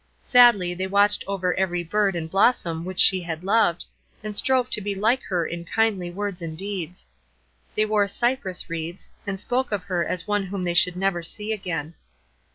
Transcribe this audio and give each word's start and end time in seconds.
Sadly 0.23 0.73
they 0.73 0.87
watched 0.87 1.23
over 1.27 1.53
every 1.53 1.83
bird 1.83 2.15
and 2.15 2.27
blossom 2.27 2.85
which 2.85 2.97
she 2.99 3.21
had 3.21 3.43
loved, 3.43 3.85
and 4.23 4.35
strove 4.35 4.67
to 4.71 4.81
be 4.81 4.95
like 4.95 5.21
her 5.25 5.45
in 5.45 5.63
kindly 5.63 6.09
words 6.09 6.41
and 6.41 6.57
deeds. 6.57 7.05
They 7.75 7.85
wore 7.85 8.07
cypress 8.07 8.67
wreaths, 8.67 9.13
and 9.27 9.39
spoke 9.39 9.71
of 9.71 9.83
her 9.83 10.03
as 10.03 10.27
one 10.27 10.45
whom 10.47 10.63
they 10.63 10.73
should 10.73 10.95
never 10.95 11.21
see 11.21 11.53
again. 11.53 11.93